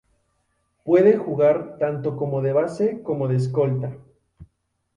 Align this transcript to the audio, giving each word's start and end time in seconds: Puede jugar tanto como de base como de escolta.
Puede 0.83 1.15
jugar 1.15 1.77
tanto 1.77 2.17
como 2.17 2.41
de 2.41 2.53
base 2.53 3.03
como 3.03 3.27
de 3.27 3.35
escolta. 3.35 3.95